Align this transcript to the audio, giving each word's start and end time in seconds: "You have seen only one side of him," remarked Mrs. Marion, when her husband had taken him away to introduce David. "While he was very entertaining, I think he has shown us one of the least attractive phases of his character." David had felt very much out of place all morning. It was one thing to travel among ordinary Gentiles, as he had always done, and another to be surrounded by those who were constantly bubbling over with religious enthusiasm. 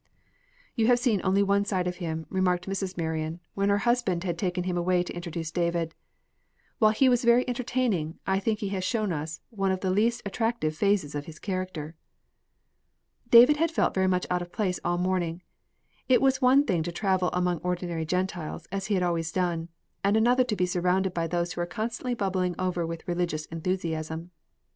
"You 0.75 0.87
have 0.87 0.97
seen 0.97 1.21
only 1.23 1.43
one 1.43 1.63
side 1.63 1.85
of 1.85 1.97
him," 1.97 2.25
remarked 2.31 2.67
Mrs. 2.67 2.97
Marion, 2.97 3.39
when 3.53 3.69
her 3.69 3.77
husband 3.85 4.23
had 4.23 4.35
taken 4.35 4.63
him 4.63 4.75
away 4.75 5.03
to 5.03 5.13
introduce 5.13 5.51
David. 5.51 5.93
"While 6.79 6.89
he 6.89 7.07
was 7.07 7.23
very 7.23 7.47
entertaining, 7.47 8.17
I 8.25 8.39
think 8.39 8.61
he 8.61 8.69
has 8.69 8.83
shown 8.83 9.13
us 9.13 9.41
one 9.51 9.71
of 9.71 9.81
the 9.81 9.91
least 9.91 10.23
attractive 10.25 10.75
phases 10.75 11.13
of 11.13 11.25
his 11.25 11.37
character." 11.37 11.93
David 13.29 13.57
had 13.57 13.69
felt 13.69 13.93
very 13.93 14.07
much 14.07 14.25
out 14.31 14.41
of 14.41 14.51
place 14.51 14.79
all 14.83 14.97
morning. 14.97 15.43
It 16.09 16.19
was 16.19 16.41
one 16.41 16.63
thing 16.63 16.81
to 16.81 16.91
travel 16.91 17.29
among 17.31 17.59
ordinary 17.59 18.03
Gentiles, 18.07 18.65
as 18.71 18.87
he 18.87 18.95
had 18.95 19.03
always 19.03 19.31
done, 19.31 19.69
and 20.03 20.17
another 20.17 20.43
to 20.45 20.55
be 20.55 20.65
surrounded 20.65 21.13
by 21.13 21.27
those 21.27 21.53
who 21.53 21.61
were 21.61 21.67
constantly 21.67 22.15
bubbling 22.15 22.55
over 22.57 22.87
with 22.87 23.07
religious 23.07 23.45
enthusiasm. 23.53 24.31